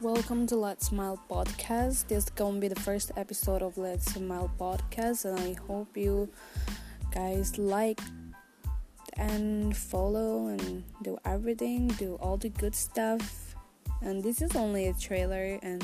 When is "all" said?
12.22-12.36